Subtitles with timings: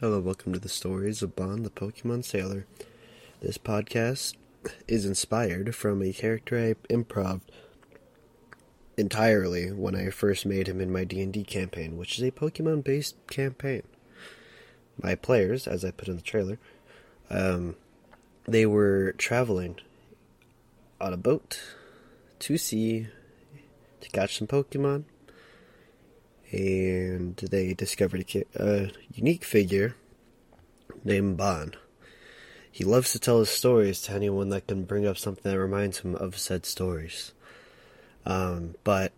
[0.00, 2.66] Hello, welcome to the stories of Bon the Pokemon Sailor.
[3.40, 4.34] This podcast
[4.86, 7.40] is inspired from a character I improv
[8.98, 13.84] entirely when I first made him in my D&D campaign, which is a Pokemon-based campaign.
[15.02, 16.58] My players, as I put in the trailer,
[17.30, 17.74] um,
[18.44, 19.76] they were traveling
[21.00, 21.58] on a boat
[22.40, 23.06] to sea
[24.02, 25.04] to catch some Pokemon
[26.50, 29.96] and they discovered a, a unique figure
[31.04, 31.74] named Bon.
[32.70, 36.00] He loves to tell his stories to anyone that can bring up something that reminds
[36.00, 37.32] him of said stories.
[38.26, 39.12] Um, but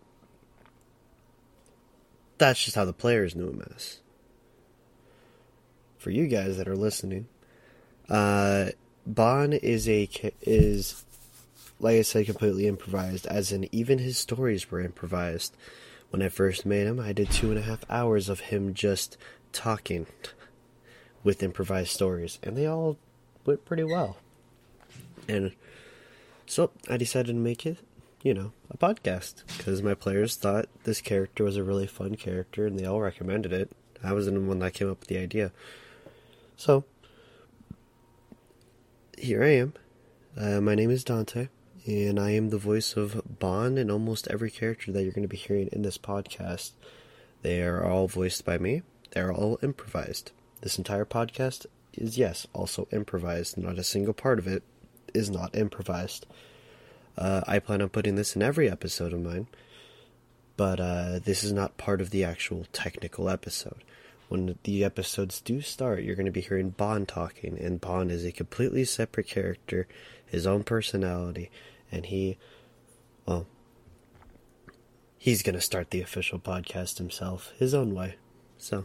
[2.39, 3.99] that's just how the players knew him as.
[5.99, 7.27] For you guys that are listening,
[8.09, 8.71] uh,
[9.05, 10.09] Bon is a
[10.43, 11.05] is
[11.81, 13.27] like I said, completely improvised.
[13.27, 15.57] As in, even his stories were improvised.
[16.11, 19.19] When I first made him, I did two and a half hours of him just
[19.53, 20.07] talking
[21.23, 22.97] with improvised stories, and they all
[23.45, 24.17] went pretty well.
[25.29, 25.53] And
[26.47, 27.79] so I decided to make it,
[28.23, 32.67] you know, a podcast because my players thought this character was a really fun character,
[32.67, 33.71] and they all recommended it.
[34.03, 35.53] I was the one that came up with the idea.
[36.57, 36.85] So
[39.19, 39.75] here I am.
[40.37, 41.49] Uh, my name is Dante
[41.89, 45.29] and I am the voice of Bon and almost every character that you're going to
[45.29, 46.73] be hearing in this podcast.
[47.41, 48.83] They are all voiced by me.
[49.13, 50.33] They're all improvised.
[50.61, 51.65] This entire podcast
[51.95, 53.57] is, yes, also improvised.
[53.57, 54.63] Not a single part of it
[55.15, 56.27] is not improvised.
[57.17, 59.47] Uh, I plan on putting this in every episode of mine,
[60.59, 63.83] but uh, this is not part of the actual technical episode.
[64.29, 68.27] When the episodes do start, you're going to be hearing Bon talking, and Bon is
[68.27, 69.89] a completely separate character,
[70.27, 71.51] his own personality,
[71.91, 72.39] and he,
[73.27, 73.47] well,
[75.17, 78.17] he's going to start the official podcast himself, his own way.
[78.59, 78.85] So,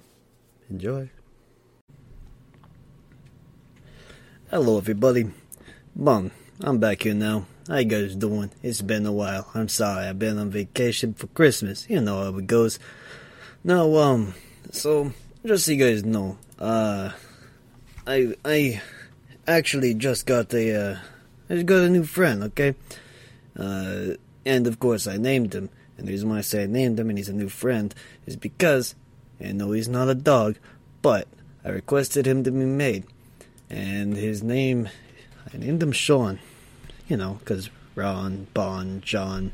[0.69, 1.09] enjoy.
[4.49, 5.31] Hello, everybody.
[5.95, 7.47] Bon, I'm back here now.
[7.67, 8.51] How you guys doing?
[8.61, 9.49] It's been a while.
[9.55, 11.89] I'm sorry, I've been on vacation for Christmas.
[11.89, 12.77] You know how it goes.
[13.63, 14.33] Now, um,
[14.71, 15.13] so,
[15.45, 17.11] just so you guys know, uh,
[18.05, 18.81] I, I
[19.47, 20.97] actually just got a, uh,
[21.53, 22.73] I just got a new friend, okay?
[23.55, 25.69] Uh, and of course I named him.
[25.99, 27.93] And the reason why I say I named him and he's a new friend
[28.25, 28.95] is because,
[29.39, 30.57] I know he's not a dog,
[31.03, 31.27] but
[31.63, 33.03] I requested him to be made.
[33.69, 34.89] And his name,
[35.53, 36.39] I named him Sean.
[37.07, 39.53] You know, because Ron, Bon, John.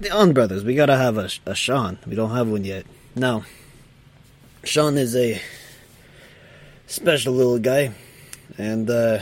[0.00, 1.98] The On brothers, we gotta have a, a Sean.
[2.08, 2.86] We don't have one yet.
[3.14, 3.44] Now,
[4.64, 5.40] Sean is a
[6.88, 7.92] special little guy.
[8.58, 9.20] And, uh,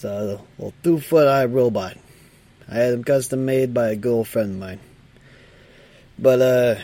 [0.00, 1.94] it's a little two foot high robot.
[2.66, 4.80] I had him custom made by a girlfriend of mine.
[6.18, 6.74] But, uh,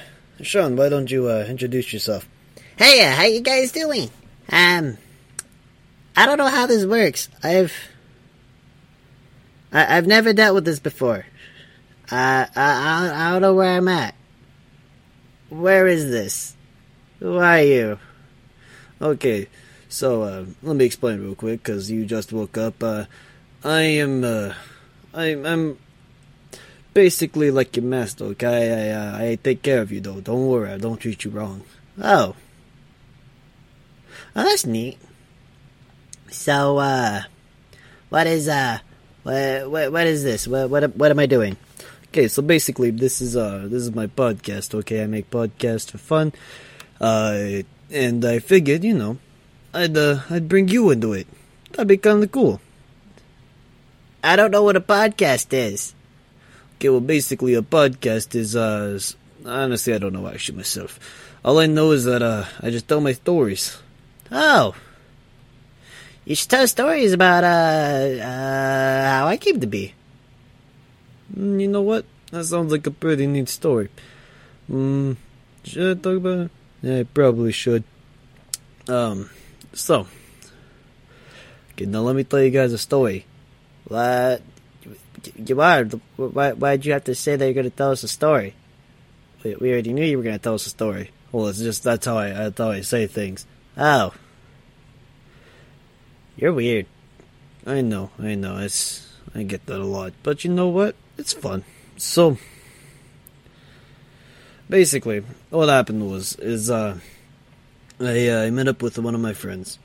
[0.43, 2.28] Sean, why don't you, uh, introduce yourself?
[2.77, 4.10] Hey, uh, how you guys doing?
[4.53, 4.99] Um,
[6.15, 7.31] I don't know how this works.
[7.43, 7.72] I've,
[9.72, 11.25] I, have never dealt with this before.
[12.10, 14.15] Uh, I, I, I don't know where I'm at.
[15.48, 16.54] Where is this?
[17.21, 17.98] Who are you?
[19.00, 19.48] Okay,
[19.97, 22.83] so, uh, let me explain real quick, because you just woke up.
[22.83, 23.05] Uh,
[23.65, 24.53] I am, uh,
[25.15, 25.79] I, I'm
[26.93, 28.93] basically like your master, okay?
[28.93, 30.21] I, uh, I take care of you, though.
[30.21, 31.62] Don't worry, I don't treat you wrong.
[31.97, 32.37] Oh.
[34.37, 34.99] Oh, that's neat.
[36.31, 37.23] So, uh,
[38.11, 38.81] what is, uh,
[39.23, 40.47] what, what, what is this?
[40.47, 41.57] What, what, what am I doing?
[42.09, 45.03] Okay, so basically, this is, uh, this is my podcast, okay?
[45.03, 46.34] I make podcasts for fun.
[47.01, 49.17] Uh, and I figured, you know,
[49.77, 51.27] I'd uh, I'd bring you into it.
[51.73, 52.63] That'd be kind of cool.
[54.25, 55.93] I don't know what a podcast is.
[56.77, 58.99] Okay, well, basically, a podcast is uh,
[59.45, 60.99] honestly, I don't know actually myself.
[61.45, 63.77] All I know is that uh, I just tell my stories.
[64.33, 64.75] Oh,
[66.25, 69.93] you should tell stories about uh, uh how I came to be.
[71.37, 72.07] Mm, you know what?
[72.31, 73.91] That sounds like a pretty neat story.
[74.69, 75.21] Hmm,
[75.65, 76.51] should I talk about it?
[76.81, 77.85] Yeah, I probably should.
[78.89, 79.29] Um,
[79.77, 80.07] so,
[81.78, 83.27] now let me tell you guys a story.
[83.87, 84.43] What?
[85.37, 85.84] You are.
[86.17, 88.55] Why, why'd you have to say that you're going to tell us a story?
[89.45, 91.11] We, we already knew you were going to tell us a story.
[91.31, 93.47] Well, it's just that's how I that's how I say things.
[93.77, 94.15] Oh,
[96.37, 96.87] you're weird.
[97.67, 98.59] I know, I know.
[98.59, 100.95] It's I get that a lot, but you know what?
[101.19, 101.65] It's fun.
[101.97, 102.39] So,
[104.71, 106.99] basically, what happened was is uh
[108.01, 109.78] I, uh, I met up with one of my friends,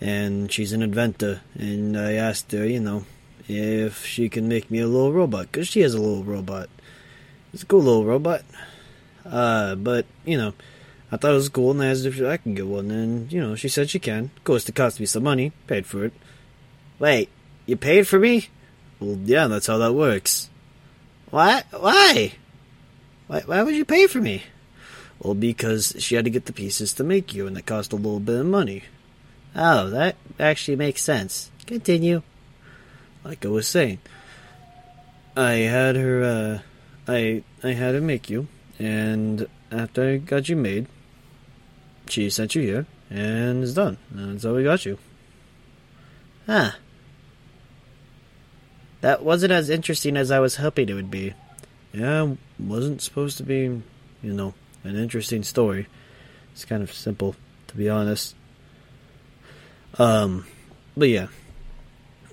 [0.00, 3.04] and she's an inventor, and I asked her, you know,
[3.48, 6.68] if she can make me a little robot, because she has a little robot.
[7.52, 8.42] It's a cool little robot.
[9.24, 10.54] Uh, but, you know,
[11.12, 13.40] I thought it was cool, and I asked if I can get one, and you
[13.40, 14.30] know, she said she can.
[14.36, 15.52] Of course, it cost me some money.
[15.68, 16.12] Paid for it.
[16.98, 17.28] Wait,
[17.66, 18.48] you paid for me?
[18.98, 20.50] Well, yeah, that's how that works.
[21.30, 21.66] What?
[21.70, 22.32] Why?
[23.28, 24.42] Why, why would you pay for me?
[25.24, 27.96] Well, because she had to get the pieces to make you, and that cost a
[27.96, 28.82] little bit of money.
[29.56, 31.50] Oh, that actually makes sense.
[31.66, 32.20] Continue.
[33.24, 34.00] Like I was saying,
[35.34, 38.48] I had her, uh, I, I had her make you,
[38.78, 40.88] and after I got you made,
[42.06, 43.96] she sent you here, and it's done.
[44.10, 44.98] That's how we got you.
[46.44, 46.72] Huh.
[49.00, 51.32] That wasn't as interesting as I was hoping it would be.
[51.94, 53.82] Yeah, wasn't supposed to be, you
[54.22, 54.52] know,
[54.84, 55.86] an interesting story.
[56.52, 57.34] It's kind of simple,
[57.68, 58.36] to be honest.
[59.98, 60.46] Um,
[60.96, 61.26] but yeah.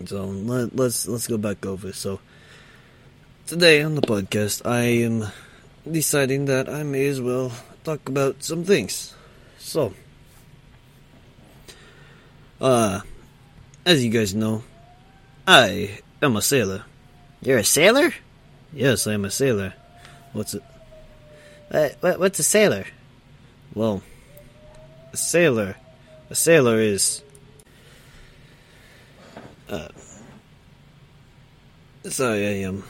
[0.05, 1.93] So let, let's let's go back over.
[1.93, 2.19] So
[3.47, 5.27] today on the podcast, I am
[5.89, 7.51] deciding that I may as well
[7.83, 9.13] talk about some things.
[9.59, 9.93] So,
[12.59, 13.01] uh,
[13.85, 14.63] as you guys know,
[15.47, 16.83] I am a sailor.
[17.41, 18.13] You're a sailor?
[18.73, 19.73] Yes, I am a sailor.
[20.33, 20.63] What's it?
[21.71, 22.85] What, what, what's a sailor?
[23.73, 24.03] Well,
[25.13, 25.77] a sailor.
[26.29, 27.23] A sailor is.
[29.69, 29.87] Uh,
[32.03, 32.83] sorry, I um.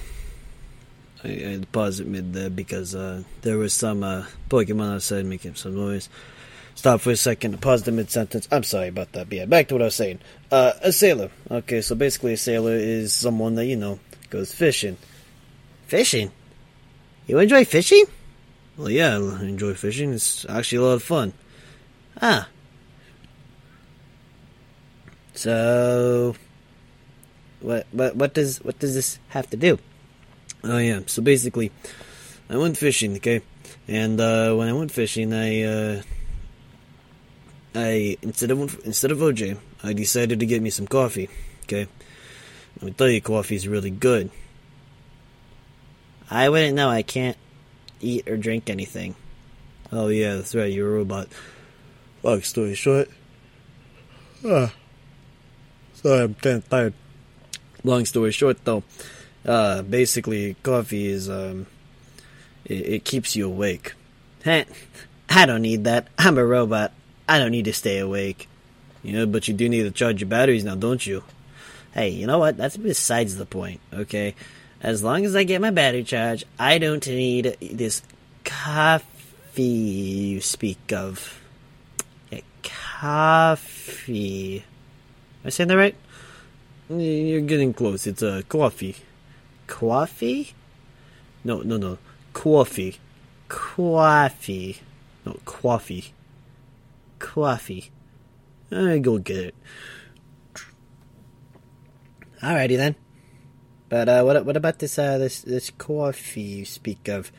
[1.24, 5.54] I, I paused it mid there because uh, there was some uh, Pokemon outside making
[5.54, 6.10] some noise.
[6.74, 8.48] Stop for a second, pause the mid sentence.
[8.52, 10.18] I'm sorry about that, but yeah, back to what I was saying.
[10.52, 11.30] Uh, a sailor.
[11.52, 14.00] Okay, so basically, a sailor is someone that, you know,
[14.32, 14.98] goes fishing.
[15.86, 16.32] Fishing?
[17.28, 18.06] You enjoy fishing?
[18.82, 20.12] Well, yeah, I enjoy fishing.
[20.12, 21.34] It's actually a lot of fun.
[22.20, 22.50] Ah.
[25.36, 26.34] So,
[27.60, 29.78] what what what does what does this have to do?
[30.64, 31.72] Oh yeah, so basically,
[32.50, 33.44] I went fishing, okay,
[33.88, 36.02] and uh, when I went fishing, I uh,
[37.76, 41.30] I instead of instead of OJ, I decided to get me some coffee.
[41.66, 41.86] Okay,
[42.78, 44.32] let me tell you, coffee is really good.
[46.32, 46.90] I wouldn't know.
[46.90, 47.38] I can't
[48.02, 49.16] eat or drink anything.
[49.92, 50.72] Oh yeah, that's right.
[50.72, 51.28] You're a robot.
[52.24, 53.10] Long story short,
[54.46, 54.74] ah,
[55.94, 56.94] sorry, I'm kind of tired.
[57.84, 58.84] Long story short, though,
[59.46, 61.66] uh, basically, coffee is um,
[62.66, 63.94] it, it keeps you awake.
[64.44, 64.66] Heh,
[65.30, 66.08] I don't need that.
[66.18, 66.94] I'm a robot.
[67.28, 68.48] I don't need to stay awake.
[69.04, 71.24] You know, but you do need to charge your batteries now, don't you?
[71.94, 72.56] Hey, you know what?
[72.56, 74.36] That's besides the point, okay?
[74.84, 78.02] As long as I get my battery charged, I don't need this
[78.44, 81.40] coffee you speak of.
[82.32, 84.58] Yeah, coffee.
[84.58, 85.96] Am I saying that right?
[86.90, 88.08] You're getting close.
[88.08, 88.96] It's a uh, coffee.
[89.68, 90.54] Coffee?
[91.44, 92.00] No, no, no.
[92.34, 92.98] Coffee.
[93.48, 94.82] Coffee.
[95.26, 96.14] No, coffee.
[97.20, 97.92] Coffee.
[98.72, 99.56] I go get it.
[102.42, 102.96] Alrighty then.
[103.92, 107.30] But uh, what what about this uh, this this coffee you speak of?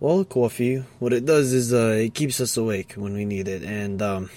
[0.00, 0.82] Well, coffee.
[0.98, 4.28] What it does is uh, it keeps us awake when we need it, and um,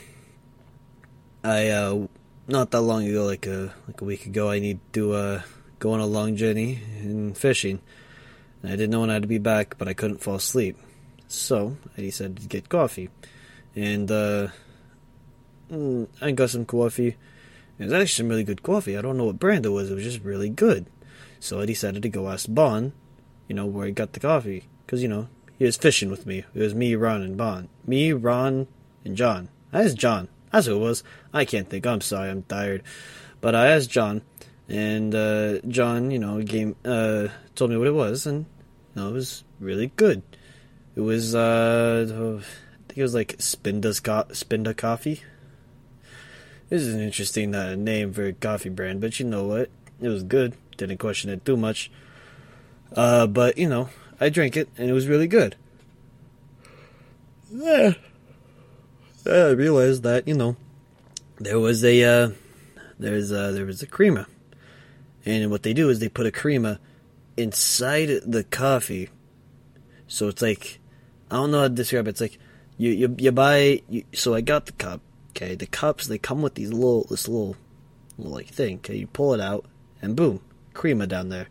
[1.44, 2.06] I uh,
[2.48, 5.42] not that long ago, like a like a week ago, I need to uh,
[5.80, 7.81] go on a long journey in fishing.
[8.62, 10.77] And I didn't know when I'd be back, but I couldn't fall asleep,
[11.27, 13.10] so I decided to get coffee,
[13.75, 14.50] and uh,
[15.72, 17.17] mm, I got some coffee.
[17.79, 18.96] It was actually some really good coffee.
[18.96, 19.89] I don't know what brand it was.
[19.89, 20.86] It was just really good.
[21.39, 22.94] So I decided to go ask Bon,
[23.48, 24.68] you know, where he got the coffee.
[24.86, 25.27] Because, you know,
[25.58, 26.46] he was fishing with me.
[26.54, 27.70] It was me, Ron, and Bon.
[27.86, 28.68] Me, Ron,
[29.04, 29.50] and John.
[29.72, 30.27] I asked John.
[30.51, 31.04] That's who it was.
[31.34, 31.86] I can't think.
[31.86, 32.30] I'm sorry.
[32.30, 32.84] I'm tired.
[33.42, 34.22] But I asked John.
[34.68, 38.25] And uh, John, you know, gave, uh, told me what it was.
[38.25, 38.46] And,
[38.96, 40.24] you know, it was really good.
[40.96, 42.44] It was, uh, I
[42.88, 45.22] think it was like Spinda's co- Spinda Coffee.
[46.70, 49.70] This is an interesting uh, name for a coffee brand, but you know what?
[50.01, 50.56] It was good.
[50.77, 51.91] Didn't question it too much.
[52.96, 53.89] Uh, but you know,
[54.20, 55.55] I drank it and it was really good.
[57.51, 57.94] Yeah.
[59.27, 60.55] I realized that you know
[61.39, 62.29] there was a uh,
[63.00, 64.27] there's a, there was a creamer,
[65.25, 66.79] and what they do is they put a creamer
[67.36, 69.10] inside the coffee.
[70.08, 70.79] So it's like
[71.32, 72.12] I don't know how to describe it.
[72.12, 72.38] It's like
[72.77, 73.82] you you you buy.
[73.89, 75.01] You, so I got the cup.
[75.32, 77.55] Okay, the cups they come with these little this little,
[78.17, 78.77] little like thing.
[78.77, 79.65] Okay, you pull it out
[80.01, 80.41] and boom,
[80.75, 81.48] creamer down there.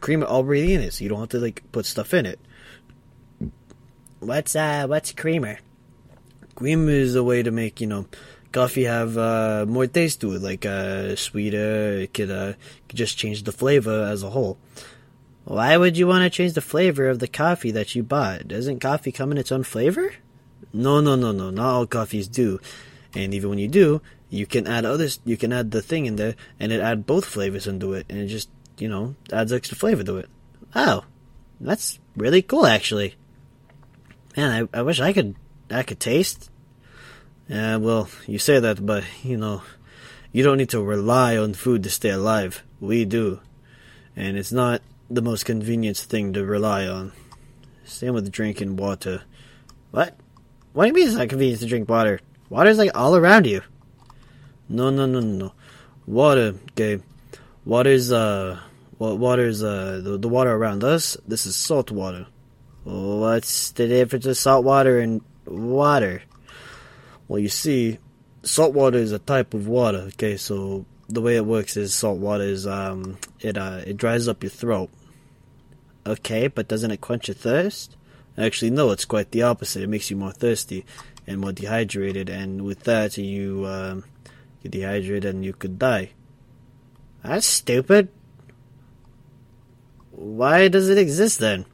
[0.00, 2.38] Creamer already in it, so you don't have to like put stuff in it.
[4.20, 5.58] What's uh what's creamer?
[6.54, 8.06] Creamer is a way to make you know
[8.56, 12.00] coffee have uh, more taste to it, like uh, sweeter.
[12.00, 12.54] It could uh,
[12.88, 14.56] could just change the flavor as a whole.
[15.44, 18.48] Why would you want to change the flavor of the coffee that you bought?
[18.48, 20.14] Doesn't coffee come in its own flavor?
[20.72, 21.50] No, no, no, no.
[21.50, 22.58] Not all coffees do.
[23.14, 25.20] And even when you do, you can add others.
[25.24, 28.18] You can add the thing in there, and it add both flavors into it, and
[28.18, 30.28] it just you know adds extra flavor to it.
[30.74, 31.04] Oh,
[31.60, 33.16] that's really cool, actually.
[34.36, 35.34] Man, I, I wish I could
[35.70, 36.50] I could taste.
[37.48, 39.62] Yeah, well, you say that, but you know,
[40.32, 42.62] you don't need to rely on food to stay alive.
[42.80, 43.40] We do,
[44.14, 47.12] and it's not the most convenient thing to rely on.
[47.84, 49.22] Same with drinking water.
[49.92, 50.16] What?
[50.72, 52.20] What do you mean it's not convenient to drink water?
[52.50, 53.62] Water's like all around you.
[54.68, 55.52] No, no, no, no, no.
[56.06, 57.00] Water, okay.
[57.64, 58.60] Water's, uh,
[58.98, 62.26] what water's, uh, the, the water around us, this is salt water.
[62.84, 66.22] What's the difference of salt water and water?
[67.28, 67.98] Well, you see,
[68.42, 72.18] salt water is a type of water, okay, so the way it works is salt
[72.18, 74.90] water is, um, it, uh, it dries up your throat.
[76.06, 77.96] Okay, but doesn't it quench your thirst?
[78.38, 79.82] Actually, no, it's quite the opposite.
[79.82, 80.84] It makes you more thirsty
[81.26, 84.04] and more dehydrated, and with that, you, um,
[84.62, 86.10] get dehydrated and you could die.
[87.24, 88.08] That's stupid.
[90.16, 91.66] Why does it exist then?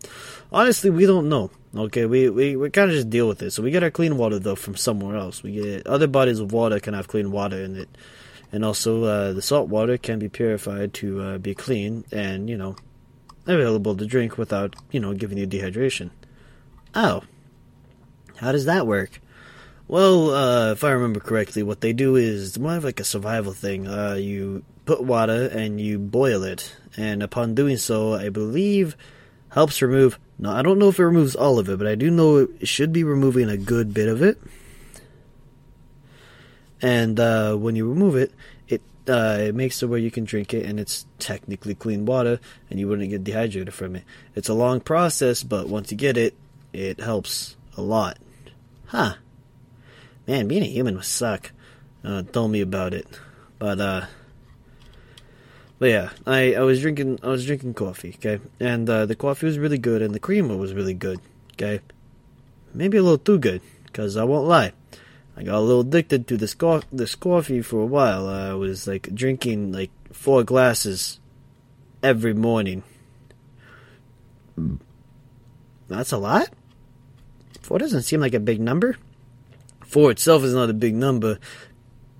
[0.51, 1.51] Honestly, we don't know.
[1.75, 3.53] Okay, we, we, we kind of just deal with it.
[3.53, 5.43] So we get our clean water, though, from somewhere else.
[5.43, 7.89] We get other bodies of water can have clean water in it.
[8.51, 12.59] And also, uh, the salt water can be purified to uh, be clean and, you
[12.59, 12.77] know,
[13.47, 16.11] available to drink without, you know, giving you dehydration.
[16.95, 17.23] Oh.
[18.37, 19.21] How does that work?
[19.89, 23.53] Well, uh, if I remember correctly, what they do is more of like a survival
[23.53, 23.87] thing.
[23.87, 28.97] Uh, you put water and you boil it, and upon doing so, I believe
[29.51, 30.19] helps remove.
[30.39, 32.69] No, I don't know if it removes all of it, but I do know it
[32.69, 34.41] should be removing a good bit of it.
[36.81, 38.33] And uh, when you remove it,
[38.67, 42.41] it uh, it makes it where you can drink it, and it's technically clean water,
[42.71, 44.05] and you wouldn't get dehydrated from it.
[44.35, 46.35] It's a long process, but once you get it,
[46.73, 48.19] it helps a lot.
[48.87, 49.15] Huh.
[50.27, 51.53] Man, being a human must suck.
[52.05, 53.07] Uh, tell me about it.
[53.59, 54.07] But uh,
[55.83, 59.47] but yeah, I, I was drinking I was drinking coffee, okay, and uh, the coffee
[59.47, 61.19] was really good, and the creamer was really good,
[61.55, 61.81] okay.
[62.73, 63.63] Maybe a little too good,
[63.93, 64.75] cause I won't lie,
[65.37, 68.29] I got a little addicted to this co- this coffee for a while.
[68.29, 71.19] I was like drinking like four glasses
[72.01, 72.85] every morning.
[75.89, 76.49] That's a lot.
[77.61, 78.99] Four doesn't seem like a big number.
[79.85, 81.41] Four itself is not a big number,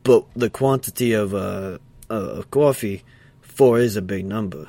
[0.03, 1.79] but the quantity of uh,
[2.11, 3.05] of coffee,
[3.53, 4.69] four is a big number.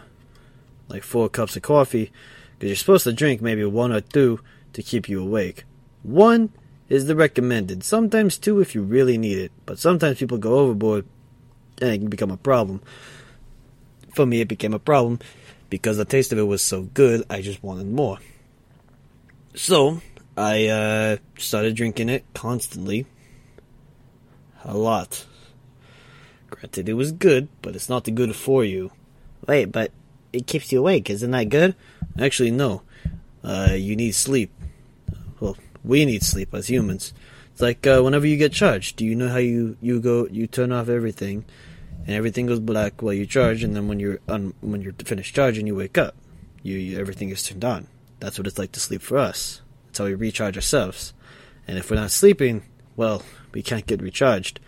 [0.90, 2.12] Like four cups of coffee,
[2.54, 4.40] because you're supposed to drink maybe one or two
[4.74, 5.64] to keep you awake.
[6.04, 6.52] One
[6.90, 7.84] is the recommended.
[7.84, 11.06] Sometimes two if you really need it, but sometimes people go overboard
[11.82, 12.82] and it can become a problem.
[14.14, 15.20] For me, it became a problem
[15.70, 18.20] because the taste of it was so good, I just wanted more.
[19.56, 20.02] So,
[20.38, 23.06] I uh, started drinking it constantly.
[24.66, 25.26] A lot.
[26.54, 28.92] Granted, it was good, but it's not the good for you.
[29.48, 29.92] Wait, but
[30.32, 31.10] it keeps you awake.
[31.10, 31.76] Isn't that good?
[32.20, 32.84] Actually, no.
[33.44, 34.52] Uh, you need sleep.
[35.40, 37.12] Well, we need sleep as humans.
[37.52, 38.98] It's like uh, whenever you get charged.
[38.98, 41.44] Do you know how you, you go you turn off everything,
[42.06, 45.34] and everything goes black while you charge, and then when you're on when you're finished
[45.34, 46.16] charging, you wake up.
[46.62, 47.88] You, you everything is turned on.
[48.20, 49.62] That's what it's like to sleep for us.
[49.88, 51.14] That's how we recharge ourselves.
[51.68, 52.64] And if we're not sleeping,
[52.96, 54.60] well, we can't get recharged,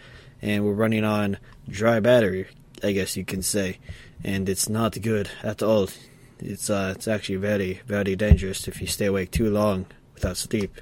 [0.42, 1.38] and we're running on
[1.68, 2.48] dry battery,
[2.84, 3.80] I guess you can say,
[4.24, 5.90] and it's not good at all.
[6.40, 10.76] It's uh, it's actually very, very dangerous if you stay awake too long without sleep.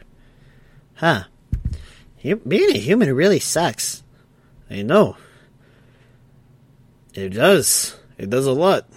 [0.96, 1.26] Huh.
[2.24, 4.04] Being a human really sucks.
[4.70, 5.18] I know.
[7.14, 7.96] It does.
[8.18, 8.88] It does a lot.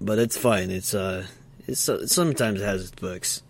[0.00, 0.70] But it's fine.
[0.70, 1.26] It's uh,
[1.66, 3.42] it's uh, sometimes it has its perks.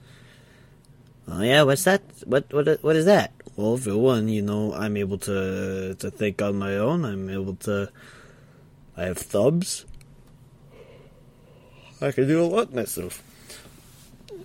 [1.29, 2.02] Oh yeah, what's that?
[2.25, 3.33] What what what is that?
[3.61, 7.05] Well, for one, you know, I'm able to to think on my own.
[7.05, 7.93] I'm able to.
[8.97, 9.85] I have thumbs.
[12.00, 13.23] I can do a lot myself.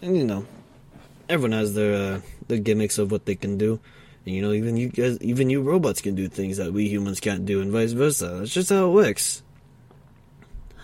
[0.02, 0.46] And you know,
[1.30, 3.80] everyone has their uh, their gimmicks of what they can do.
[4.26, 7.22] And you know, even you guys, even you robots can do things that we humans
[7.22, 8.44] can't do, and vice versa.
[8.44, 9.44] That's just how it works.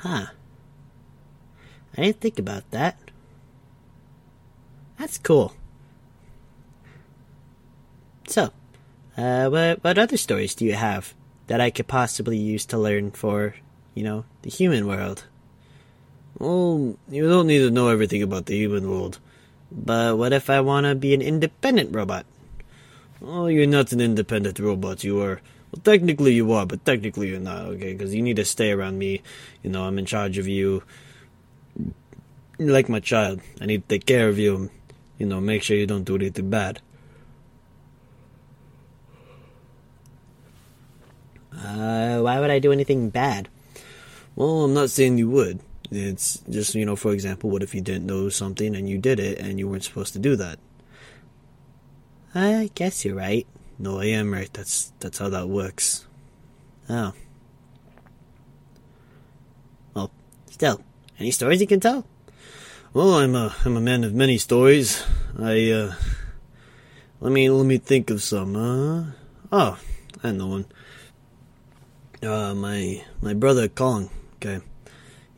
[0.08, 0.28] Huh.
[1.98, 2.96] I didn't think about that.
[4.98, 5.52] That's cool.
[8.32, 8.52] So,
[9.18, 11.14] uh, what what other stories do you have
[11.48, 13.56] that I could possibly use to learn for,
[13.94, 15.26] you know, the human world?
[16.40, 19.20] Well, you don't need to know everything about the human world.
[19.70, 22.26] But what if I want to be an independent robot?
[23.22, 25.04] Oh, you're not an independent robot.
[25.04, 25.42] You are.
[25.74, 27.66] Well, technically you are, but technically you're not.
[27.76, 29.22] Okay, because you need to stay around me.
[29.62, 30.84] You know, I'm in charge of you.
[32.58, 33.42] Like my child.
[33.60, 34.72] I need to take care of you.
[35.18, 36.80] You know, make sure you don't do anything bad.
[41.64, 43.48] Uh, why would I do anything bad?
[44.36, 45.60] Well, I'm not saying you would.
[45.92, 49.20] It's just, you know, for example, what if you didn't know something and you did
[49.20, 50.58] it and you weren't supposed to do that?
[52.34, 53.46] I guess you're right.
[53.78, 54.52] No, I am right.
[54.54, 56.08] That's that's how that works.
[56.90, 57.14] Oh.
[59.94, 60.12] Well,
[60.50, 60.82] still,
[61.20, 62.06] any stories you can tell?
[62.94, 65.04] Well, I'm a I'm a man of many stories.
[65.38, 65.94] I uh
[67.20, 68.56] let me let me think of some.
[68.56, 69.12] Uh
[69.52, 69.80] oh,
[70.24, 70.66] I know one.
[72.24, 74.60] Uh my my brother Kong, okay.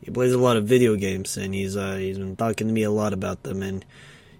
[0.02, 2.82] He plays a lot of video games and he's uh he's been talking to me
[2.82, 3.84] a lot about them and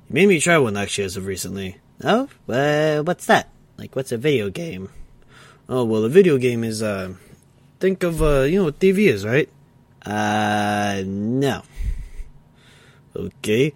[0.06, 1.78] he made me try one actually as of recently.
[2.02, 3.48] Oh, uh, what's that?
[3.78, 4.90] Like, what's a video game?
[5.68, 7.14] Oh well, a video game is uh
[7.80, 9.48] think of uh you know what TV is, right?
[10.04, 11.62] Uh, no.
[13.16, 13.72] Okay.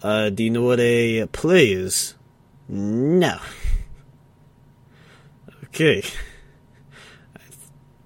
[0.00, 2.14] Uh, do you know what a play is?
[2.68, 3.40] No.
[5.64, 6.04] Okay.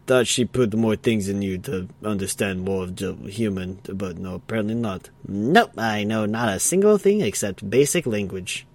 [0.09, 4.37] Thought she put more things in you to understand more of the human, but no,
[4.37, 5.11] apparently not.
[5.29, 8.67] Nope, I know not a single thing except basic language.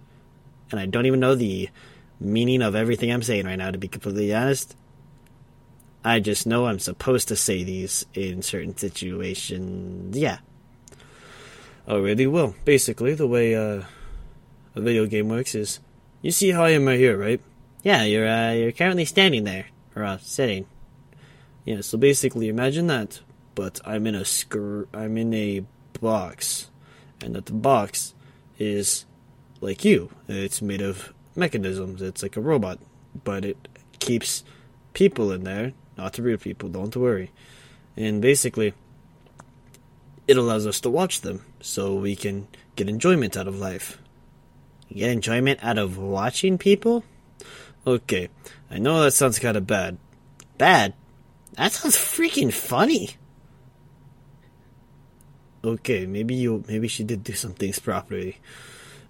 [0.69, 1.69] And I don't even know the
[2.19, 4.75] meaning of everything I'm saying right now, to be completely honest.
[6.05, 10.15] I just know I'm supposed to say these in certain situations.
[10.15, 10.37] Yeah.
[11.87, 12.27] Really?
[12.27, 13.85] Well, basically, the way uh,
[14.75, 15.79] a video game works is,
[16.21, 17.41] you see how I am right here, right?
[17.81, 20.67] Yeah, you're uh, you're currently standing there or uh, sitting.
[21.65, 21.81] Yeah.
[21.81, 23.21] So basically, imagine that,
[23.55, 25.63] but I'm in a scr- I'm in a
[25.99, 26.69] box,
[27.21, 28.13] and that the box
[28.59, 29.05] is
[29.61, 30.09] like you.
[30.27, 32.01] It's made of mechanisms.
[32.01, 32.79] It's like a robot,
[33.23, 33.67] but it
[33.99, 34.43] keeps
[34.93, 36.69] people in there, not the real people.
[36.69, 37.31] Don't worry.
[37.95, 38.73] And basically,
[40.27, 43.99] it allows us to watch them so we can get enjoyment out of life.
[44.91, 47.03] Get enjoyment out of watching people?
[47.85, 48.29] Okay,
[48.69, 49.97] I know that sounds kind of bad.
[50.57, 50.93] Bad?
[51.53, 53.11] That sounds freaking funny.
[55.63, 58.37] Okay, maybe you maybe she did do some things properly.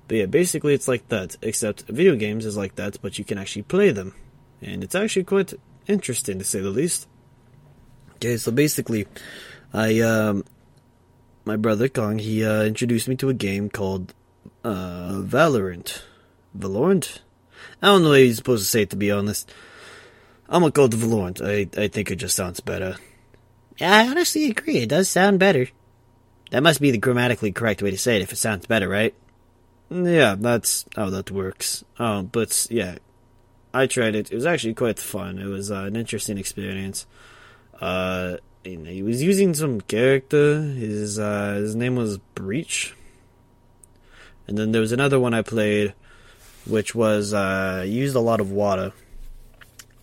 [0.07, 3.37] But yeah, basically it's like that, except video games is like that, but you can
[3.37, 4.13] actually play them.
[4.61, 5.53] And it's actually quite
[5.87, 7.07] interesting to say the least.
[8.15, 9.07] Okay, so basically
[9.73, 10.43] I um
[11.45, 14.13] my brother Kong, he uh, introduced me to a game called
[14.63, 16.01] uh, Valorant.
[16.57, 17.19] Valorant?
[17.81, 19.51] I don't know how you're supposed to say it, to be honest.
[20.49, 21.41] I'm gonna call it Valorant.
[21.41, 22.97] I, I think it just sounds better.
[23.77, 24.77] Yeah, I honestly agree.
[24.77, 25.67] It does sound better.
[26.51, 29.15] That must be the grammatically correct way to say it if it sounds better, right?
[29.89, 31.83] Yeah, that's how that works.
[31.99, 32.97] Oh, but yeah,
[33.73, 34.31] I tried it.
[34.31, 35.39] It was actually quite fun.
[35.39, 37.07] It was uh, an interesting experience.
[37.79, 40.61] Uh, he was using some character.
[40.61, 42.95] His uh, his name was Breach.
[44.47, 45.93] And then there was another one I played,
[46.65, 48.93] which was uh, used a lot of water.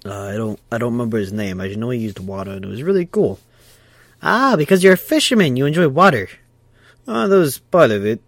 [0.04, 1.60] Uh, I don't I don't remember his name.
[1.60, 3.38] I just know he used water, and it was really cool.
[4.22, 6.28] Ah, because you're a fisherman, you enjoy water.
[7.06, 8.20] Uh, that was part of it.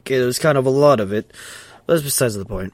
[0.00, 1.32] Okay, there was kind of a lot of it.
[1.86, 2.72] That's besides the point.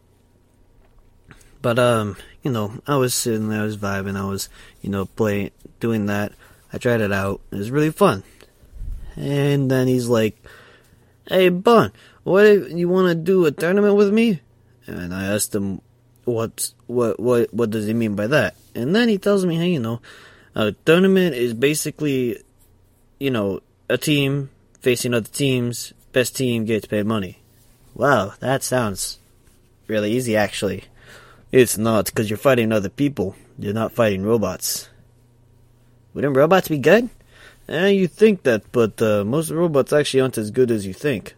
[1.63, 4.49] But um, you know, I was sitting there, I was vibing, I was,
[4.83, 6.33] you know, playing, doing that.
[6.73, 7.41] I tried it out.
[7.51, 8.23] It was really fun.
[9.17, 10.37] And then he's like,
[11.29, 11.93] "Hey, Bun,
[12.25, 14.41] what if you want to do a tournament with me?"
[14.87, 15.81] And I asked him,
[16.25, 19.71] "What, what, what, what does he mean by that?" And then he tells me, "Hey,
[19.71, 20.01] you know,
[20.55, 22.43] a tournament is basically,
[23.19, 25.93] you know, a team facing other teams.
[26.13, 27.39] Best team gets paid money."
[27.95, 29.19] Wow, that sounds
[29.87, 30.85] really easy, actually.
[31.53, 33.37] It's not, because you're fighting other people.
[33.59, 34.89] You're not fighting robots.
[36.13, 37.09] Wouldn't robots be good?
[37.69, 41.35] Eh, you think that, but uh, most robots actually aren't as good as you think.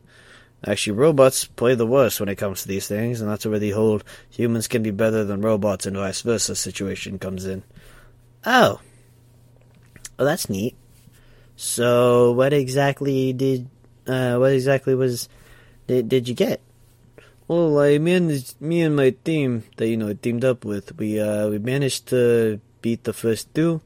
[0.67, 3.71] Actually, robots play the worst when it comes to these things, and that's where the
[3.71, 7.63] whole humans can be better than robots and vice versa situation comes in.
[8.45, 8.81] Oh.
[10.19, 10.77] Oh, that's neat.
[11.55, 13.69] So, what exactly did,
[14.07, 15.29] uh, what exactly was,
[15.87, 16.61] did, did you get?
[17.49, 21.49] Well, me and me and my team that you know teamed up with, we uh
[21.49, 23.81] we managed to beat the first two,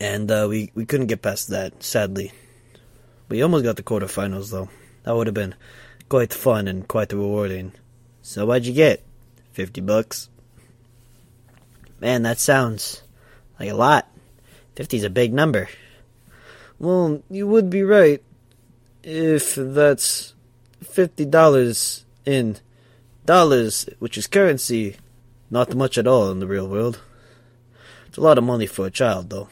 [0.00, 1.82] and uh, we we couldn't get past that.
[1.82, 2.32] Sadly,
[3.28, 4.68] we almost got the quarterfinals though.
[5.04, 5.54] That would have been
[6.08, 7.72] quite fun and quite rewarding.
[8.22, 9.02] So what'd you get?
[9.52, 10.28] Fifty bucks.
[12.00, 13.02] Man, that sounds
[13.58, 14.08] like a lot.
[14.76, 15.68] Fifty's a big number.
[16.78, 18.22] Well, you would be right
[19.02, 20.34] if that's
[20.82, 22.58] fifty dollars in
[23.24, 24.96] dollars, which is currency,
[25.50, 27.00] not much at all in the real world.
[28.06, 29.48] It's a lot of money for a child, though.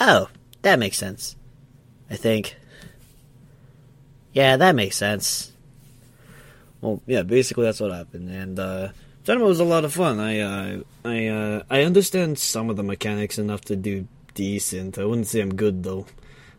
[0.00, 0.28] Oh,
[0.62, 1.34] that makes sense.
[2.10, 2.56] I think.
[4.32, 5.52] Yeah, that makes sense.
[6.80, 8.88] Well, yeah, basically that's what happened, and uh,
[9.26, 10.20] was a lot of fun.
[10.20, 14.98] I uh, I uh, I understand some of the mechanics enough to do decent.
[14.98, 16.06] I wouldn't say I'm good though.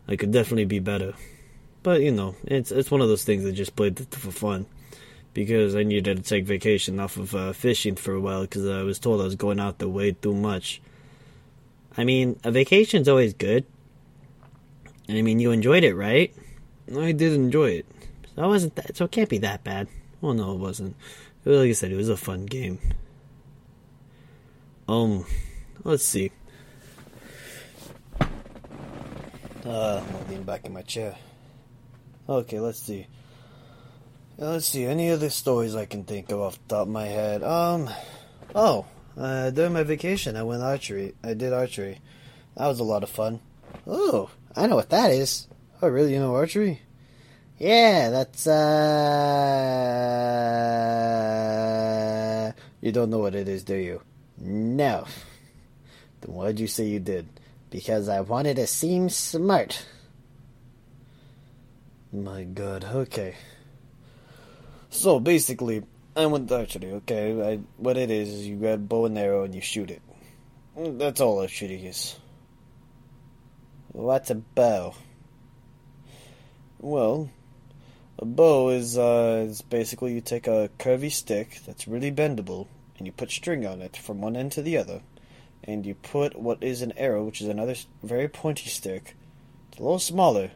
[0.07, 1.13] I could definitely be better,
[1.83, 4.65] but you know, it's it's one of those things I just played for fun
[5.33, 8.83] because I needed to take vacation off of uh, fishing for a while because I
[8.83, 10.81] was told I was going out there way too much.
[11.95, 13.65] I mean, a vacation's always good.
[15.09, 16.33] I mean, you enjoyed it, right?
[16.95, 17.85] I did enjoy it.
[18.35, 19.87] So I wasn't that, so it can't be that bad.
[20.21, 20.95] Well, no, it wasn't.
[21.45, 22.79] Like I said, it was a fun game.
[24.87, 25.25] Um,
[25.83, 26.31] let's see.
[29.65, 31.15] Uh, I'm leaning back in my chair.
[32.27, 33.07] Okay, let's see.
[34.37, 34.85] Let's see.
[34.85, 37.43] Any other stories I can think of off the top of my head?
[37.43, 37.89] Um,
[38.53, 38.85] oh,
[39.17, 41.15] uh, during my vacation, I went archery.
[41.23, 41.99] I did archery.
[42.55, 43.39] That was a lot of fun.
[43.87, 45.47] Oh, I know what that is.
[45.81, 46.11] Oh, really?
[46.13, 46.81] You know archery?
[47.59, 49.69] Yeah, that's, uh.
[52.81, 54.01] You don't know what it is, do you?
[54.37, 55.05] No.
[56.19, 57.29] Then why'd you say you did?
[57.69, 59.85] Because I wanted to seem smart.
[62.11, 63.35] My god, okay.
[64.89, 65.83] So basically,
[66.17, 67.53] I went archery, okay?
[67.53, 70.01] I, what it is, is you grab bow and arrow and you shoot it.
[70.75, 72.17] That's all archery is.
[73.99, 74.93] What's a bow?
[76.79, 77.29] Well,
[78.17, 83.05] a bow is uh, is basically you take a curvy stick that's really bendable and
[83.05, 85.01] you put string on it from one end to the other,
[85.65, 89.17] and you put what is an arrow, which is another very pointy stick.
[89.67, 90.51] It's a little smaller,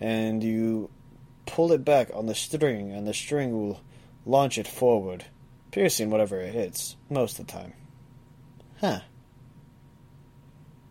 [0.00, 0.90] and you
[1.46, 3.80] pull it back on the string, and the string will
[4.24, 5.26] launch it forward,
[5.70, 7.74] piercing whatever it hits most of the time.
[8.80, 9.02] Huh.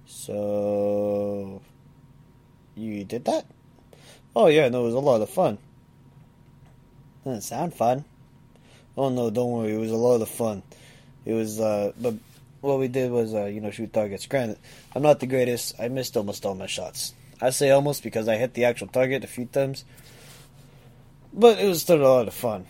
[0.06, 1.62] So
[2.76, 3.46] you did that?
[4.36, 5.58] Oh yeah, no, it was a lot of fun.
[7.24, 8.06] Doesn't sound fun.
[8.98, 10.64] Oh no, don't worry, it was a lot of fun.
[11.26, 12.14] It was, uh, but
[12.62, 14.26] what we did was, uh, you know, shoot targets.
[14.28, 14.60] Granted,
[14.96, 15.80] I'm not the greatest.
[15.80, 17.14] I missed almost all my shots.
[17.42, 19.86] I say almost because I hit the actual target a few times.
[21.34, 22.68] But it was still a lot of fun.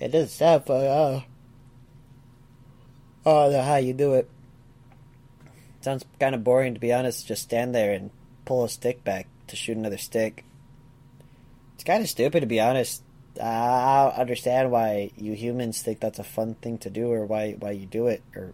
[0.00, 1.22] It is sad, but, uh,
[3.24, 4.28] know how you do it.
[5.88, 7.26] Sounds kind of boring, to be honest.
[7.26, 8.10] Just stand there and
[8.44, 10.44] pull a stick back to shoot another stick.
[11.76, 13.02] It's kind of stupid, to be honest.
[13.42, 17.52] I don't understand why you humans think that's a fun thing to do, or why
[17.52, 18.52] why you do it, or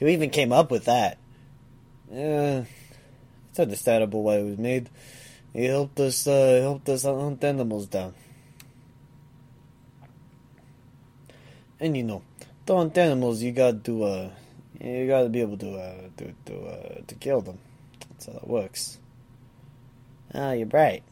[0.00, 1.16] who even came up with that.
[2.12, 2.64] Yeah,
[3.48, 4.90] it's understandable why it was made.
[5.54, 8.12] It helped us uh, helped us hunt animals down.
[11.80, 12.20] And you know,
[12.66, 14.30] to hunt animals, you got to uh,
[14.80, 17.58] you got to be able to uh, to to uh, to kill them.
[18.08, 18.98] That's how it works.
[20.34, 21.02] Oh, you're right.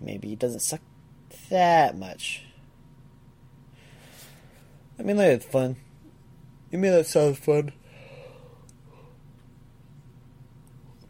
[0.00, 0.80] Maybe it doesn't suck
[1.50, 2.42] that much.
[4.98, 5.76] I mean, that it's fun.
[6.70, 7.72] You mean that sounds fun?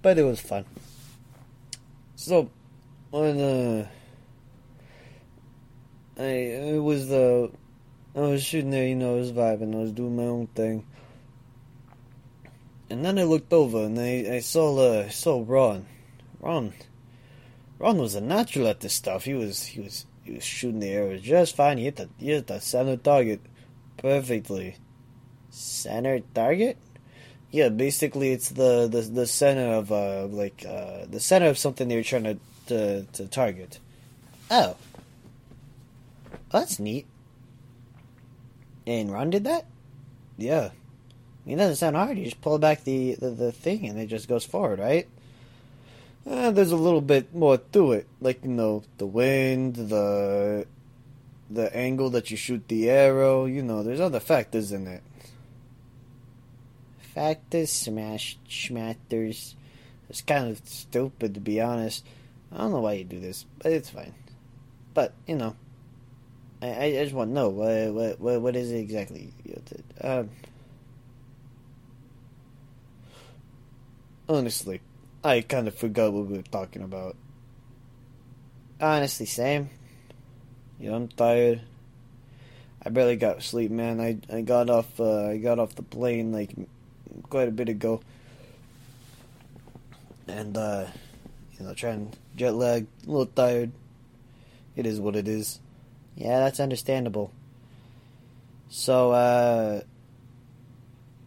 [0.03, 0.64] But it was fun.
[2.16, 2.51] So,
[3.11, 3.88] when uh,
[6.19, 7.26] I it was the
[8.37, 10.85] was shooting there, you know, I was vibing, I was doing my own thing,
[12.90, 15.87] and then I looked over and I I saw uh, I saw Ron,
[16.40, 16.75] Ron,
[17.79, 19.25] Ron was a natural at this stuff.
[19.25, 21.79] He was he was he was shooting the arrows just fine.
[21.79, 23.40] He hit the he hit the center target
[23.96, 24.77] perfectly.
[25.51, 26.77] Center target?
[27.51, 31.88] Yeah, basically it's the the, the center of uh like uh the center of something
[31.88, 33.79] they're trying to to, to target.
[34.51, 34.77] Oh.
[36.51, 37.07] That's neat.
[38.87, 39.66] And Ron did that?
[40.37, 40.70] Yeah.
[40.70, 42.18] I mean, it doesn't sound hard.
[42.18, 45.09] You just pull back the, the, the thing and it just goes forward, right?
[46.29, 50.66] Uh, there's a little bit more to it, like you know the wind, the
[51.49, 53.44] the angle that you shoot the arrow.
[53.44, 55.05] You know, there's other factors in it.
[57.14, 59.55] Factors, smash, schmatters.
[60.11, 62.05] It's kind of stupid to be honest.
[62.53, 64.14] I don't know why you do this, but it's fine.
[64.94, 65.55] But you know,
[66.62, 69.33] I, I just want to know what what what is it exactly?
[70.01, 70.31] Um,
[74.29, 74.81] honestly.
[75.27, 77.16] I kind of forgot what we were talking about.
[78.81, 79.71] Honestly, same.
[80.79, 81.62] You know, I'm tired.
[82.85, 84.01] I barely got sleep, man.
[84.01, 86.55] I I got off uh, I got off the plane like
[87.29, 88.01] quite a bit ago,
[90.29, 90.87] and uh,
[91.59, 93.73] you know, trying jet lag, a little tired.
[94.77, 95.59] It is what it is.
[96.16, 97.31] Yeah, that's understandable.
[98.68, 99.81] So, uh,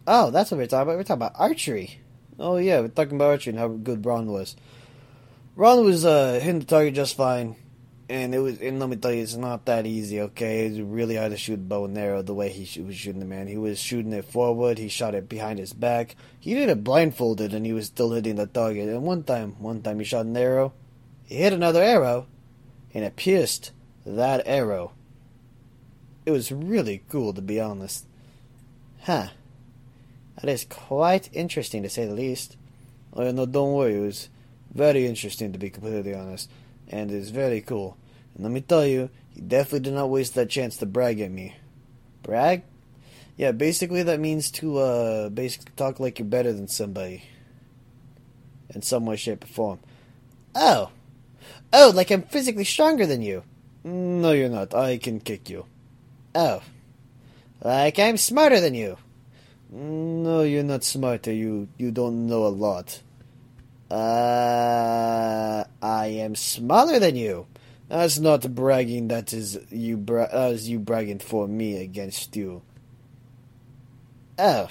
[0.06, 0.96] oh, that's what we're talking about.
[0.96, 2.00] We're talking about archery.
[2.38, 4.56] Oh yeah, we're talking about archery and how good Ron was.
[5.56, 7.54] Ron was uh, hitting the target just fine,
[8.08, 8.60] and it was.
[8.60, 10.20] And let me tell you, it's not that easy.
[10.22, 13.26] Okay, it's really hard to shoot bow and arrow the way he was shooting the
[13.26, 13.46] man.
[13.46, 14.78] He was shooting it forward.
[14.78, 16.16] He shot it behind his back.
[16.38, 18.88] He did it blindfolded, and he was still hitting the target.
[18.88, 20.72] And one time, one time he shot an arrow.
[21.24, 22.26] He hit another arrow,
[22.92, 23.70] and it pierced
[24.04, 24.92] that arrow.
[26.26, 28.06] It was really cool, to be honest.
[29.02, 29.28] Huh.
[30.40, 32.56] That is quite interesting, to say the least.
[33.12, 33.96] Oh, no, don't worry.
[33.96, 34.28] It was
[34.72, 36.50] very interesting, to be completely honest.
[36.88, 37.96] And it's very cool.
[38.34, 41.30] And let me tell you, he definitely did not waste that chance to brag at
[41.30, 41.56] me.
[42.22, 42.62] Brag?
[43.36, 47.24] Yeah, basically that means to, uh, basically talk like you're better than somebody.
[48.74, 49.80] In some way, shape, or form.
[50.54, 50.90] Oh.
[51.72, 53.42] Oh, like I'm physically stronger than you.
[53.84, 54.74] No, you're not.
[54.74, 55.66] I can kick you.
[56.34, 56.62] Oh.
[57.62, 58.96] Like I'm smarter than you.
[59.70, 61.32] No, you're not smarter.
[61.32, 63.00] You you don't know a lot.
[63.90, 67.46] Uh, I am smaller than you.
[67.88, 69.08] That's not bragging.
[69.08, 72.62] That is you bra- you bragging for me against you.
[74.38, 74.68] Oh.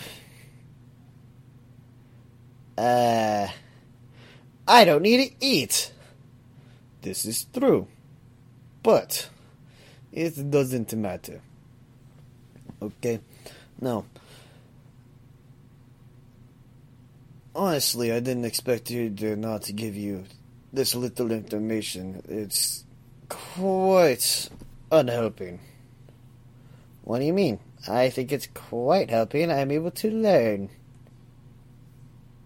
[2.77, 3.47] Uh,
[4.67, 5.91] I don't need to eat.
[7.01, 7.87] This is true,
[8.89, 9.29] but
[10.11, 11.41] it doesn't matter.
[12.81, 13.19] Okay,
[13.79, 14.03] now.
[17.53, 20.23] Honestly, I didn't expect you to not give you
[20.73, 22.23] this little information.
[22.27, 22.83] It's
[23.27, 24.49] quite
[24.91, 25.59] unhelping.
[27.03, 27.59] What do you mean?
[27.87, 29.51] I think it's quite helping.
[29.51, 30.69] I'm able to learn.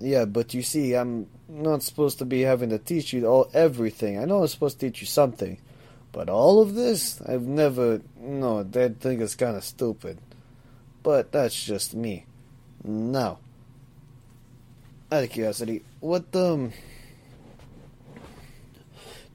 [0.02, 4.20] Yeah, but you see, I'm not supposed to be having to teach you all everything.
[4.20, 5.58] I know I'm supposed to teach you something,
[6.14, 8.02] but all of this, I've never.
[8.18, 10.20] No, that thing is kind of stupid.
[11.02, 12.26] But that's just me.
[12.84, 13.40] Now,
[15.12, 16.72] out of curiosity, what um,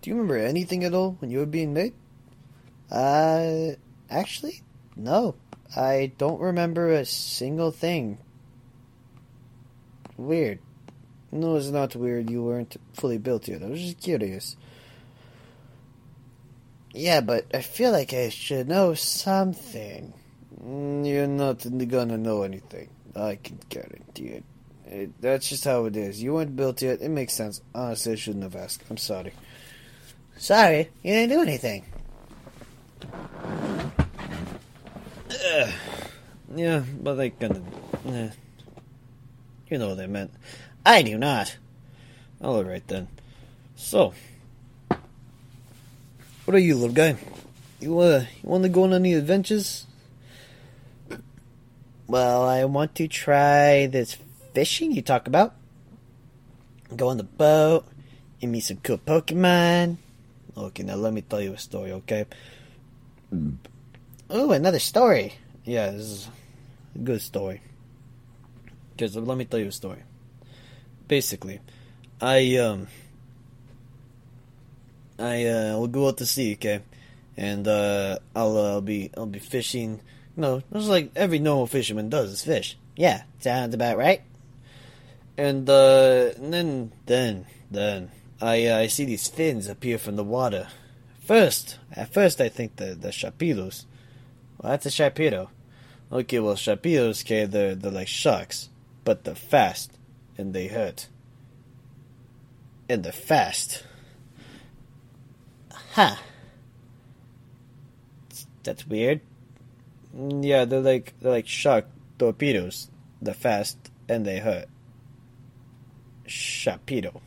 [0.01, 1.95] do you remember anything at all when you were being made?
[2.91, 3.73] Uh,
[4.09, 4.63] actually,
[4.97, 5.35] no.
[5.77, 8.19] I don't remember a single thing.
[10.17, 10.61] Weird.
[11.31, 12.31] No, it's not weird.
[12.31, 13.63] You weren't fully built yet.
[13.63, 14.57] I was just curious.
[16.99, 20.13] Yeah, but I feel like I should know something.
[20.61, 22.89] Mm, You're not gonna know anything.
[23.15, 24.45] I can guarantee it.
[24.85, 25.21] it.
[25.21, 26.21] That's just how it is.
[26.21, 27.01] You weren't built yet.
[27.01, 27.61] It makes sense.
[27.73, 28.83] Honestly, I shouldn't have asked.
[28.91, 29.33] I'm sorry.
[30.39, 31.85] Sorry, you didn't do anything.
[36.57, 38.35] Yeah, but I kind of.
[39.71, 40.33] You know what I meant.
[40.85, 41.57] I do not.
[42.43, 43.07] All right then.
[43.77, 44.15] So,
[46.49, 47.15] what are you, little guy?
[47.79, 49.85] You uh, you want to go on any adventures?
[52.07, 54.17] Well, I want to try this
[54.55, 55.53] fishing you talk about.
[56.97, 57.85] Go on the boat,
[58.41, 59.99] and meet some cool Pokemon.
[60.57, 62.25] Okay, now let me tell you a story, okay?
[64.31, 65.35] Oh, another story.
[65.67, 66.29] Yeah, this is
[66.95, 67.61] a good story.
[68.97, 70.01] Because let me tell you a story.
[71.09, 71.61] Basically,
[72.23, 72.87] I um,
[75.19, 76.81] I uh, will go out to sea, okay,
[77.37, 80.01] and uh, I'll uh, be I'll be fishing.
[80.37, 82.79] No, just like every normal fisherman does is fish.
[82.97, 84.23] Yeah, sounds about right.
[85.37, 90.25] And uh, and then then then I uh, I see these fins appear from the
[90.25, 90.69] water.
[91.21, 93.85] First, at first I think the the sharpedos.
[94.59, 95.49] Well, that's a sharpedo.
[96.11, 98.69] Okay, well sharpedos, okay, they're they're like sharks,
[99.05, 99.93] but they're fast
[100.39, 101.09] and they hurt.
[102.89, 103.85] And they're fast.
[105.99, 106.15] Huh.
[108.63, 109.21] That's weird.
[110.15, 111.87] Yeah, they're like they're like shark
[112.21, 112.89] torpedoes.
[113.21, 114.67] They're fast and they hurt.
[116.25, 117.21] Sharpedo.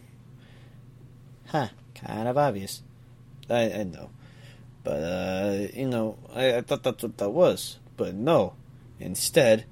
[1.48, 2.82] Huh, kind of obvious.
[3.50, 4.10] I, I know.
[4.86, 7.78] But, uh, you know, I, I thought that's what that was.
[7.98, 8.54] But no.
[9.02, 9.66] Instead,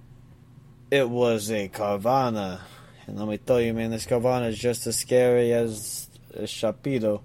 [0.92, 2.60] it was a Carvanha.
[3.08, 7.22] And let me tell you, man, this Carvanha is just as scary as a Sharpedo.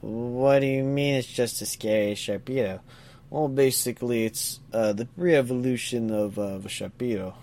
[0.00, 2.80] What do you mean it's just a scary Sharpedo?
[3.30, 7.34] Well, basically, it's uh, the pre-evolution of, uh, of a Sharpedo.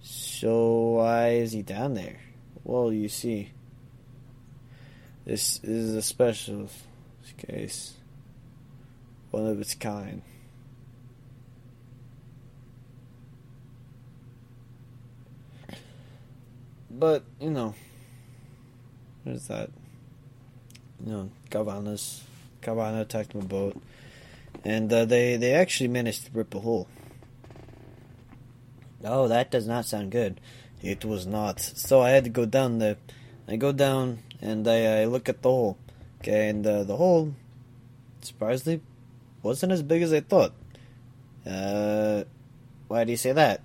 [0.00, 2.20] So why is he down there?
[2.62, 3.52] Well, you see,
[5.24, 6.68] this is a special
[7.38, 7.94] case,
[9.30, 10.22] one of its kind.
[16.90, 17.74] But you know,
[19.24, 19.70] there's that.
[21.04, 22.20] You know, Carvanhas,
[22.62, 23.80] Carvanha attacked my boat,
[24.64, 26.88] and uh, they they actually managed to rip a hole.
[29.04, 30.40] Oh, that does not sound good.
[30.82, 31.60] It was not.
[31.60, 32.96] So I had to go down there.
[33.48, 35.78] I go down and I, I look at the hole,
[36.20, 37.34] Okay, and uh, the hole,
[38.20, 38.80] surprisingly,
[39.42, 40.52] wasn't as big as I thought.
[41.46, 42.24] Uh,
[42.88, 43.60] why do you say that?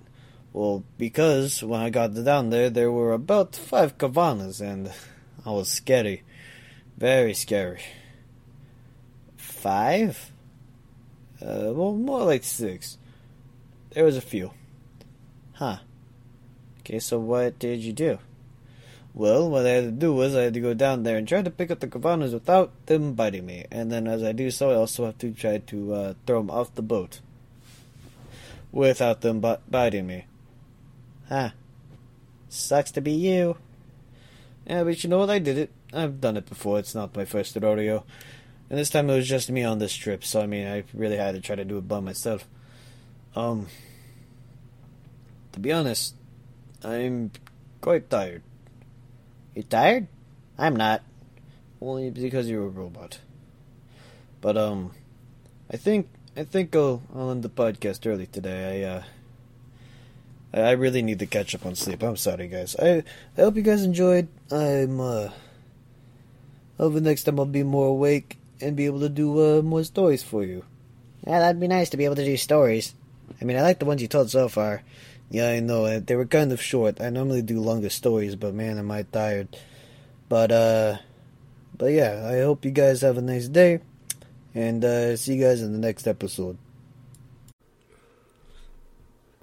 [0.52, 4.92] Well, because when I got down there, there were about five Carvanhas, and
[5.46, 6.22] I was scary.
[6.96, 7.82] Very scary.
[9.36, 10.30] Five?
[11.40, 12.98] Uh, well, more like six.
[13.90, 14.52] There was a few.
[15.54, 15.78] Huh.
[16.80, 18.18] Okay, so what did you do?
[19.14, 21.42] Well, what I had to do was I had to go down there and try
[21.42, 23.66] to pick up the Carvanhas without them biting me.
[23.70, 26.50] And then as I do so, I also have to try to uh, throw them
[26.50, 27.20] off the boat.
[28.70, 30.24] Without them bi- biting me.
[31.28, 31.50] Huh.
[32.48, 33.58] Sucks to be you.
[34.66, 35.30] Yeah, but you know what?
[35.30, 35.70] I did it.
[35.92, 36.78] I've done it before.
[36.78, 38.04] It's not my first rodeo.
[38.70, 41.18] And this time it was just me on this trip, so I mean, I really
[41.18, 42.48] had to try to do it by myself.
[43.36, 43.66] Um,
[45.52, 46.14] to be honest,
[46.82, 47.30] I'm
[47.80, 48.42] quite tired.
[49.54, 50.08] You tired?
[50.58, 51.02] I'm not.
[51.80, 53.18] Only because you're a robot.
[54.40, 54.92] But um,
[55.70, 58.84] I think I think I'll I'll end the podcast early today.
[58.84, 59.02] I uh.
[60.54, 62.02] I really need to catch up on sleep.
[62.02, 62.76] I'm sorry, guys.
[62.76, 63.04] I
[63.36, 64.28] I hope you guys enjoyed.
[64.50, 65.28] I'm uh.
[66.82, 70.24] Hope next time I'll be more awake and be able to do uh, more stories
[70.24, 70.64] for you.
[71.24, 72.92] Yeah, that'd be nice to be able to do stories.
[73.40, 74.82] I mean, I like the ones you told so far.
[75.30, 75.84] Yeah, I know.
[75.84, 77.00] uh, They were kind of short.
[77.00, 79.56] I normally do longer stories, but man, am I tired.
[80.28, 80.96] But, uh,
[81.78, 83.78] but yeah, I hope you guys have a nice day.
[84.52, 86.58] And, uh, see you guys in the next episode.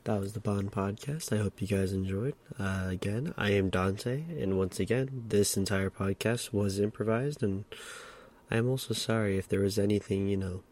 [0.05, 1.33] That was the Bon podcast.
[1.33, 2.33] I hope you guys enjoyed.
[2.57, 7.65] Uh, again, I am Dante, and once again, this entire podcast was improvised, and
[8.49, 10.63] I am also sorry if there was anything, you know,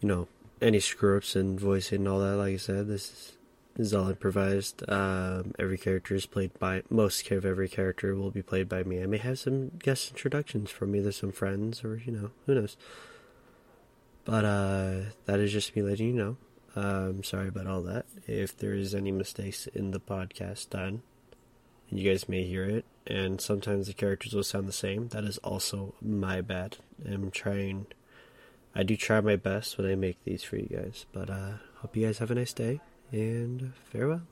[0.00, 0.28] you know,
[0.62, 2.36] any screw ups and voicing and all that.
[2.36, 3.32] Like I said, this is,
[3.76, 4.82] this is all improvised.
[4.90, 9.02] Um, every character is played by most of every character will be played by me.
[9.02, 12.76] I may have some guest introductions from either some friends or you know who knows.
[14.24, 16.36] But uh, that is just me letting you know.
[16.76, 18.06] I'm sorry about all that.
[18.26, 21.02] If there is any mistakes in the podcast done,
[21.90, 25.24] and you guys may hear it, and sometimes the characters will sound the same, that
[25.24, 26.76] is also my bad.
[27.04, 27.86] I'm trying.
[28.74, 31.96] I do try my best when I make these for you guys, but uh, hope
[31.96, 32.80] you guys have a nice day
[33.10, 34.22] and farewell.